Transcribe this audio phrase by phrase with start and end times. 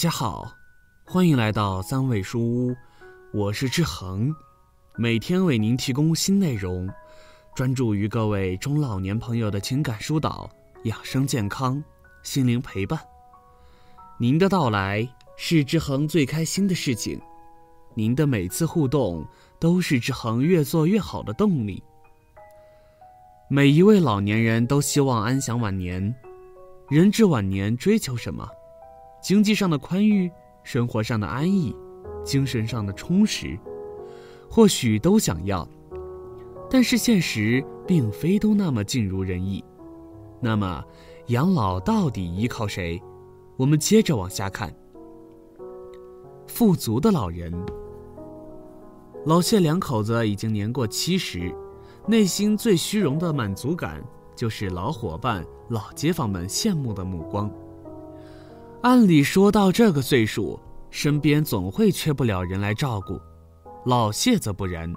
[0.00, 0.50] 家好，
[1.04, 2.74] 欢迎来到三味书屋，
[3.34, 4.34] 我是志恒，
[4.96, 6.88] 每天为您提供新内容，
[7.54, 10.48] 专注于各位中老年朋友的情感疏导、
[10.84, 11.84] 养生健康、
[12.22, 12.98] 心灵陪伴。
[14.18, 17.20] 您的到来是志恒最开心的事情，
[17.92, 19.22] 您的每次互动
[19.58, 21.82] 都是志恒越做越好的动力。
[23.50, 26.02] 每一位老年人都希望安享晚年，
[26.88, 28.48] 人至晚年追求什么？
[29.22, 30.30] 经济上的宽裕，
[30.62, 31.74] 生活上的安逸，
[32.24, 33.58] 精神上的充实，
[34.50, 35.68] 或许都想要，
[36.70, 39.62] 但是现实并非都那么尽如人意。
[40.40, 40.82] 那么，
[41.26, 43.00] 养老到底依靠谁？
[43.56, 44.74] 我们接着往下看。
[46.46, 47.52] 富足的老人，
[49.26, 51.54] 老谢两口子已经年过七十，
[52.06, 54.02] 内心最虚荣的满足感，
[54.34, 57.50] 就是老伙伴、老街坊们羡慕的目光。
[58.82, 60.58] 按理说到这个岁数，
[60.90, 63.20] 身边总会缺不了人来照顾，
[63.84, 64.90] 老谢则不然。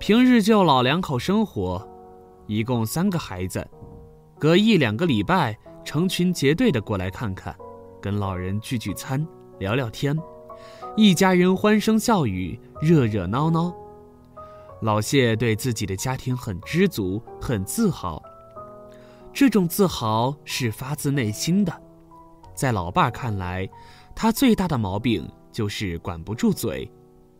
[0.00, 1.88] 平日就老两口生活，
[2.48, 3.64] 一共三个孩子，
[4.40, 7.54] 隔一两个礼拜成群结队的过来看看，
[8.02, 9.24] 跟老人聚聚餐、
[9.60, 10.18] 聊聊天，
[10.96, 13.72] 一家人欢声笑语、热热闹闹。
[14.82, 18.20] 老谢对自己的家庭很知足、很自豪，
[19.32, 21.72] 这种自豪是发自内心的。
[22.56, 23.68] 在老伴看来，
[24.14, 26.90] 他最大的毛病就是管不住嘴，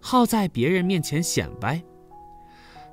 [0.00, 1.82] 好在别人面前显摆。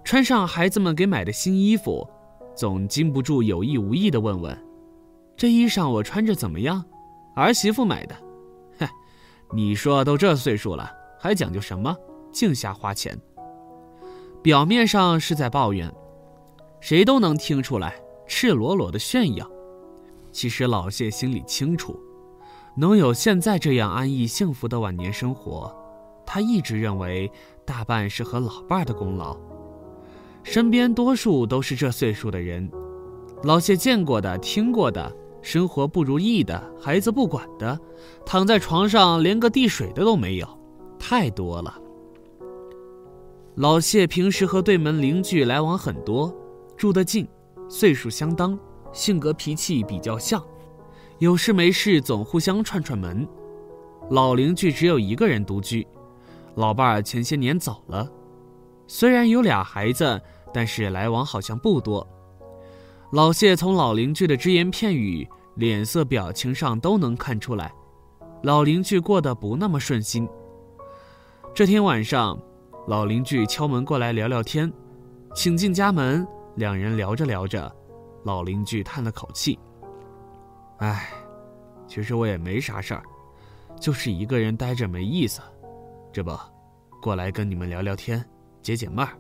[0.04, 2.08] 穿上孩子们给买的新衣服，
[2.56, 4.58] 总禁不住有意无意地问问
[5.36, 6.84] ：“这衣裳我穿着怎么样？
[7.36, 8.16] 儿媳妇买的。”
[8.78, 8.90] 嗨，
[9.52, 11.96] 你说都这岁数了，还讲究什么？
[12.32, 13.20] 净瞎花钱。
[14.42, 15.92] 表面上是在抱怨，
[16.80, 17.94] 谁都能听出来，
[18.26, 19.48] 赤裸裸的炫耀。
[20.31, 22.00] 其实老谢心里清楚。
[22.76, 25.76] 能有现在这样安逸幸福的晚年生活，
[26.26, 27.30] 他一直认为
[27.66, 29.38] 大半是和老伴儿的功劳。
[30.44, 32.72] 身边多数都是这岁数的人，
[33.44, 37.78] 老谢见过的、听过的，生活不如意的，孩子不管的，
[38.26, 40.48] 躺在床上连个递水的都没有，
[40.98, 41.78] 太多了。
[43.56, 46.34] 老谢平时和对门邻居来往很多，
[46.78, 47.28] 住得近，
[47.70, 48.58] 岁数相当，
[48.94, 50.42] 性格脾气比较像。
[51.22, 53.28] 有事没事总互相串串门，
[54.09, 55.86] 老邻居只有一个人独居，
[56.56, 58.12] 老伴儿前些年走了，
[58.88, 60.20] 虽然有俩孩子，
[60.52, 62.08] 但是来往好像不多。
[63.12, 67.72] 老谢从老邻居的只言片语、脸色表情上都能看出来，
[68.42, 70.28] 老邻居过得不那么顺心。
[71.54, 72.36] 这天晚上，
[72.88, 74.74] 老邻居敲门过来聊聊天，
[75.36, 77.72] 请进家门，两人聊着聊着，
[78.24, 79.60] 老邻居叹了口气。
[80.81, 81.08] 唉，
[81.88, 83.03] 其实我也没啥事儿，
[83.80, 85.40] 就是一个人待着没意思，
[86.12, 86.36] 这不，
[87.00, 88.28] 过来跟你们聊聊天，
[88.64, 89.16] 解解闷儿。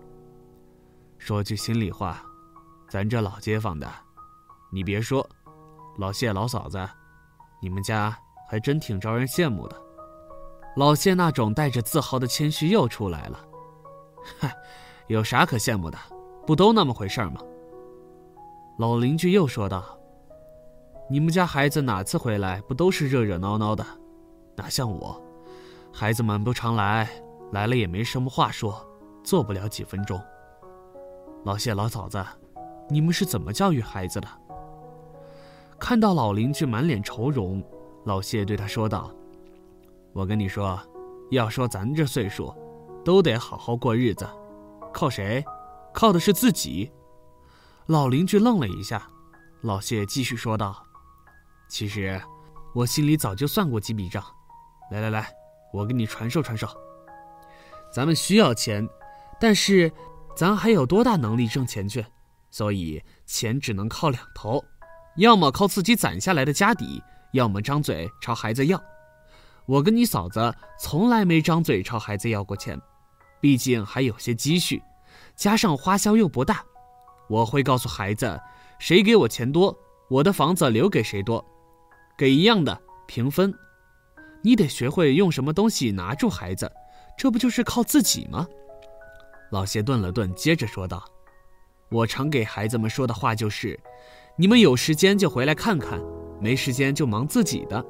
[1.19, 2.25] 说句心里话，
[2.89, 3.87] 咱这老街坊的，
[4.71, 5.23] 你别说，
[5.99, 6.79] 老谢老嫂子，
[7.61, 8.17] 你们家
[8.49, 9.79] 还真挺招人羡慕的。
[10.75, 13.39] 老谢那种带着自豪的谦虚又出来了，
[14.39, 14.51] 嗨，
[15.09, 15.97] 有啥可羡慕的？
[16.47, 17.39] 不都那么回事吗？
[18.79, 19.95] 老邻居又说道。
[21.11, 23.85] 你们家孩子哪次回来不都是热热闹闹的，
[24.55, 25.21] 哪像我，
[25.91, 27.05] 孩子们不常来，
[27.51, 28.81] 来了也没什么话说，
[29.21, 30.17] 坐不了几分钟。
[31.43, 32.25] 老谢老嫂子，
[32.89, 34.27] 你们是怎么教育孩子的？
[35.77, 37.61] 看到老邻居满脸愁容，
[38.05, 39.11] 老谢对他说道
[40.15, 40.79] ：“我跟你说，
[41.29, 42.55] 要说咱这岁数，
[43.03, 44.25] 都得好好过日子，
[44.93, 45.43] 靠谁？
[45.93, 46.89] 靠的是自己。”
[47.87, 49.09] 老邻居愣了一下，
[49.59, 50.81] 老谢继续说道。
[51.71, 52.21] 其实，
[52.75, 54.21] 我心里早就算过几笔账。
[54.91, 55.33] 来来来，
[55.71, 56.67] 我给你传授传授。
[57.93, 58.85] 咱们需要钱，
[59.39, 59.89] 但是
[60.35, 62.05] 咱还有多大能力挣钱去？
[62.49, 64.61] 所以钱只能靠两头，
[65.15, 67.01] 要么靠自己攒下来的家底，
[67.31, 68.77] 要么张嘴朝孩子要。
[69.65, 72.77] 我跟你嫂子从来没张嘴朝孩子要过钱，
[73.39, 74.83] 毕竟还有些积蓄，
[75.37, 76.61] 加上花销又不大。
[77.29, 78.37] 我会告诉孩子，
[78.77, 79.73] 谁给我钱多，
[80.09, 81.41] 我的房子留给谁多。
[82.21, 83.51] 给一样的平分，
[84.43, 86.71] 你得学会用什么东西拿住孩子，
[87.17, 88.47] 这不就是靠自己吗？
[89.49, 91.03] 老谢顿了顿，接着说道
[91.89, 93.79] ：“我常给孩子们说的话就是，
[94.35, 95.99] 你们有时间就回来看看，
[96.39, 97.83] 没时间就忙自己的。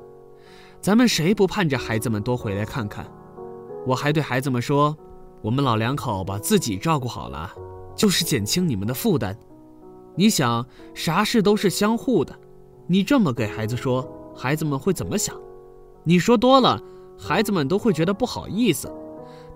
[0.80, 3.06] 咱们谁不盼着孩子们多回来看看？
[3.86, 4.96] 我还对孩子们说，
[5.42, 7.52] 我们老两口把自己照顾好了，
[7.98, 9.38] 就是减轻你们的负担。
[10.16, 12.34] 你想，啥事都是相互的，
[12.88, 15.36] 你这么给孩子说。”孩子们会怎么想？
[16.04, 16.82] 你说多了，
[17.18, 18.92] 孩子们都会觉得不好意思。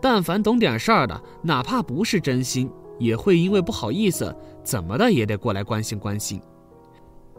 [0.02, 2.70] 但凡懂点事儿的，哪怕不是真心，
[3.00, 6.40] 也会因为不好意思，怎么的也得过来关心关心。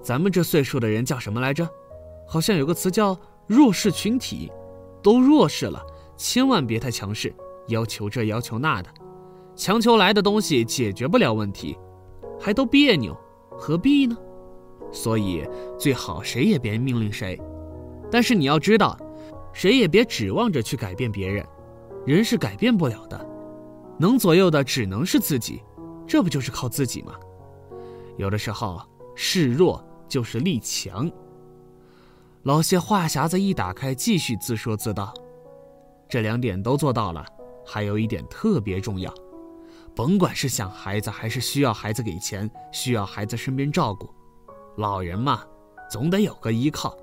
[0.03, 1.69] 咱们这岁数的人叫什么来着？
[2.27, 3.17] 好像有个词叫
[3.47, 4.51] 弱势群体，
[5.03, 5.81] 都弱势了，
[6.17, 7.33] 千万别太强势，
[7.69, 8.89] 要求这要求那的，
[9.55, 11.79] 强求来的东西解决不了问题，
[12.41, 13.17] 还都别扭，
[13.57, 14.17] 何必呢？
[14.97, 15.47] 所以
[15.79, 17.39] 最好谁也别命令谁，
[18.11, 18.99] 但是你要知道，
[19.53, 21.47] 谁也别指望着去改变别人，
[22.07, 23.29] 人是改变不了的，
[24.01, 25.63] 能左右的只能是自己，
[26.07, 27.13] 这不就是靠自己吗？
[28.17, 28.81] 有的时候
[29.15, 31.13] 示弱就是力强。
[32.45, 35.13] 老谢话匣子一打开，继续自说自道。
[36.09, 37.23] 这两点都做到了，
[37.67, 39.13] 还有一点特别重要，
[39.95, 44.09] 甭管是想孩子还是需要孩子给钱，需要孩子身边照顾，
[44.77, 45.43] 老人嘛，
[45.91, 46.97] 总得有个依靠。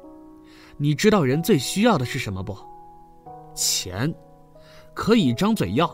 [0.78, 2.58] 你知道人最需要的是什么不？
[3.54, 4.14] 钱，
[4.94, 5.94] 可以张嘴要，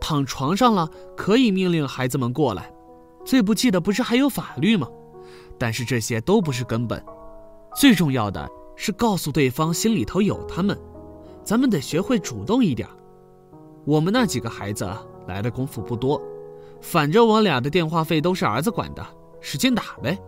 [0.00, 2.72] 躺床上了可以命令孩子们过来，
[3.24, 4.88] 最不济的不是还有法律吗？
[5.58, 7.04] 但是这些都不是根本，
[7.76, 8.48] 最重要的。
[8.74, 10.76] 是告诉对方心里头有他们，
[11.44, 12.88] 咱们得学会主动一点。
[13.84, 14.88] 我们那几个孩子
[15.28, 16.20] 来的功夫不多，
[16.80, 19.06] 反正我俩的电话费都是儿子管的，
[19.40, 20.18] 使劲打呗。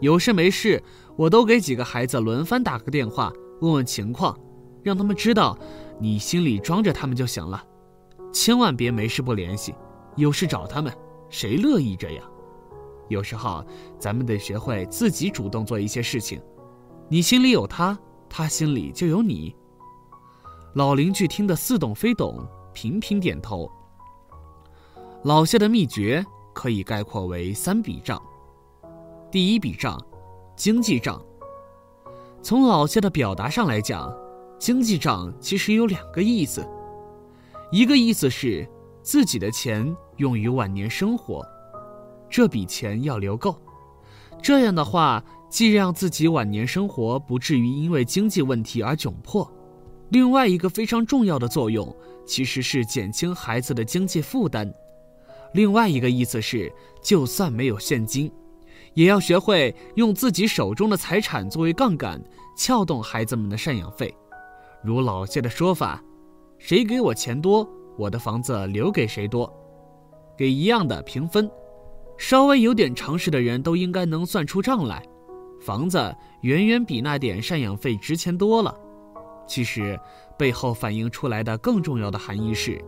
[0.00, 0.82] 有事没事，
[1.16, 4.38] 我都给几个孩子轮番打个电话，问问情况，
[4.82, 5.58] 让他们知道
[5.98, 7.62] 你心里装着他们就行了。
[8.32, 9.74] 千万别没事不联系，
[10.16, 10.90] 有事找他们，
[11.28, 12.24] 谁乐意这样？
[13.08, 13.64] 有时候
[13.98, 16.40] 咱们得学会自己主动做一些事情。
[17.08, 17.98] 你心里有他，
[18.28, 19.54] 他心里就有你。
[20.74, 23.70] 老邻居听得似懂非懂，频频点头。
[25.24, 26.24] 老谢的秘诀
[26.54, 28.22] 可以概括为三笔账。
[29.30, 29.96] 第一笔账，
[30.56, 31.24] 经济账。
[32.42, 34.12] 从老谢的表达上来讲，
[34.58, 36.66] 经济账其实有两个意思，
[37.70, 38.68] 一个意思是
[39.02, 41.46] 自己的钱用于晚年生活，
[42.28, 43.54] 这笔钱要留够，
[44.42, 45.22] 这样的话。
[45.48, 49.50] 既让自己晚年生活不至于因为经济问题而窘迫，
[50.10, 51.92] 另外一个非常重要的作用
[52.24, 54.72] 其实是减轻孩子的经济负担。
[55.52, 56.72] 另外一个意思是，
[57.02, 58.30] 就算没有现金，
[58.94, 62.22] 也要学会用自己手中的财产作为杠杆，
[62.56, 64.14] 撬动孩子们的赡养费。
[64.82, 66.02] 如老谢的说法
[66.58, 69.52] ：“谁给我钱多，我的房子留给谁多，
[70.36, 71.50] 给一样的平分。”
[72.18, 75.02] 稍微有点常识的人都应该能算出账来。
[75.60, 78.74] 房子远远比那点赡养费值钱多了。
[79.46, 79.98] 其实，
[80.38, 82.82] 背后反映出来的更重要的含义是，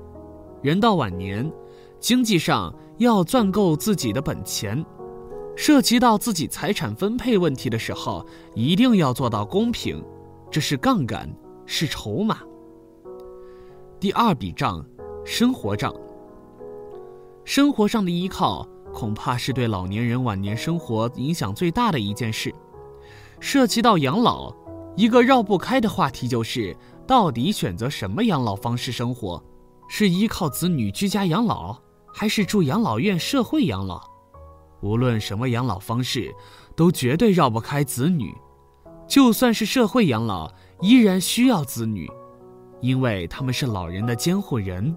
[0.63, 1.51] 人到晚年，
[1.99, 4.85] 经济上要赚够自己的本钱，
[5.57, 10.03] 涉及到自己财产分配问题的时候，一定要做到公平，
[10.51, 11.29] 这是杠杆，
[11.67, 12.39] 是筹码。
[14.01, 14.85] 第二笔账，
[15.25, 15.95] 生活账。
[17.45, 18.69] 生活上的依靠。
[18.93, 22.55] 恐怕是对老年人晚年生活影响最大的一件事，
[23.41, 24.55] 涉及到养老，
[24.97, 26.77] 一个绕不开的话题就是，
[27.07, 29.43] 到底选择什么养老方式生活？
[29.89, 31.75] 是依靠子女居家养老，
[32.13, 34.12] 还是住养老院社会养老？
[34.83, 36.31] 无论什么养老方式，
[36.77, 38.35] 都绝对绕不开子女。
[39.09, 42.11] 就算是社会养老，依然需要子女，
[42.81, 44.95] 因为他们是老人的监护人。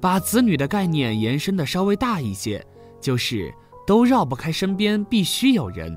[0.00, 2.64] 把子女的概念延伸的稍微大一些。
[3.00, 3.52] 就是
[3.86, 5.94] 都绕不开身边必须有人。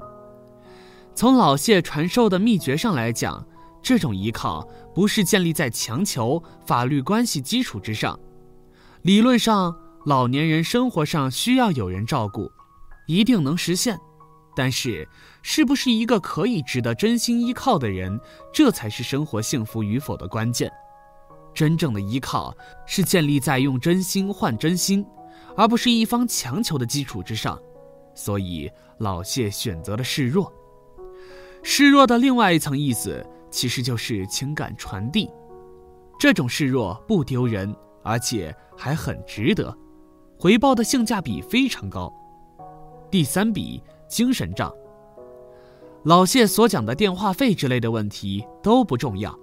[1.15, 3.47] 从老谢传授的秘诀上来讲，
[3.81, 8.19] 这种依靠不是建立在强求法律关系基础之上。
[9.03, 9.73] 理论上，
[10.05, 12.51] 老年人生活上需要有人照顾，
[13.07, 13.99] 一定能实现。
[14.55, 15.07] 但是，
[15.41, 18.19] 是不是一个可以值得真心依靠的人，
[18.53, 20.71] 这才是生活幸福与否的关键。
[21.53, 25.03] 真正的依靠是建立在用真心换真心。
[25.55, 27.59] 而不是一方强求的基础之上，
[28.13, 30.53] 所以老谢选择了示弱。
[31.63, 35.27] 示弱的另外一层意思，其实就是情感传递。
[36.19, 39.75] 这种示弱不丢人，而且还很值得，
[40.37, 42.13] 回报的性价比非常高。
[43.09, 44.73] 第三笔精神账。
[46.03, 49.37] 老谢所讲的电话费之类的问题都不重要，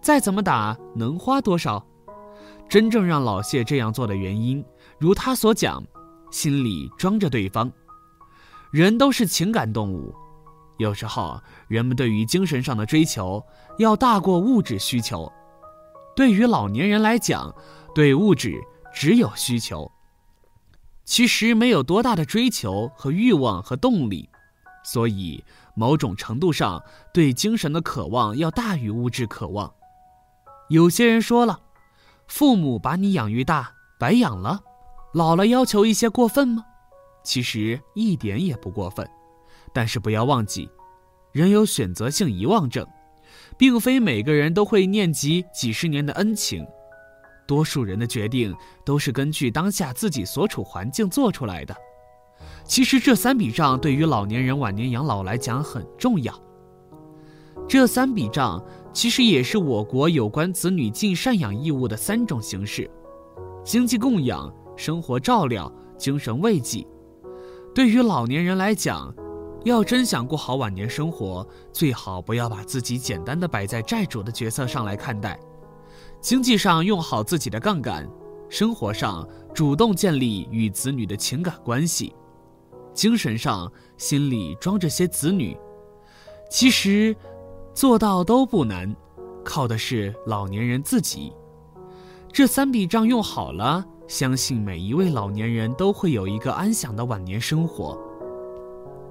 [0.00, 1.84] 再怎么打能花多少？
[2.68, 4.64] 真正让老谢这样做的原因。
[4.98, 5.82] 如他所讲，
[6.30, 7.70] 心里装着对方。
[8.70, 10.14] 人都是情感动物，
[10.78, 13.42] 有时候人们对于精神上的追求
[13.78, 15.30] 要大过物质需求。
[16.14, 17.54] 对于老年人来讲，
[17.94, 18.60] 对物质
[18.92, 19.90] 只有需求，
[21.08, 24.28] 其实没有多大的追求和欲望和动力。
[24.84, 25.42] 所以，
[25.74, 26.82] 某种程度上
[27.14, 29.72] 对精神的渴望要大于物质渴望。
[30.68, 31.60] 有些人说了，
[32.26, 34.60] 父母把你养育大，白养了，
[35.14, 36.62] 老了要求一些过分吗？
[37.24, 39.08] 其实一点也不过分。
[39.72, 40.68] 但是不要忘记，
[41.32, 42.86] 人有选择性遗忘症，
[43.56, 46.66] 并非每个人都会念及几十年的恩情。
[47.48, 51.74] 多数人的决定都是根据当下自己所处环境做出来的。
[52.64, 56.32] 其实这三笔账对于老年人晚年养老来讲很重要。
[57.66, 58.62] 这三笔账
[58.92, 62.88] 其实也是我国有关子女尽赡养义务的三种形式：
[63.64, 66.86] 经济供养、生活照料、精神慰藉。
[67.74, 69.14] 对于老年人来讲，
[69.64, 75.38] 要真想过好晚年生活，最好不要把自己简单的摆在债主的角色上来看待。
[76.20, 78.08] 经济上用好自己的杠杆，
[78.48, 82.14] 生活上主动建立与子女的情感关系，
[82.92, 85.56] 精神上心里装着些子女。
[86.50, 87.14] 其实，
[87.72, 88.94] 做到都不难，
[89.44, 91.32] 靠的是老年人自己。
[92.32, 97.96] 这三笔账用好了，相信每一位老年人都会有一个安详的晚年生活。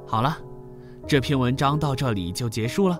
[0.06, 0.38] 好了，
[1.08, 3.00] 这篇文章到这里就结束了。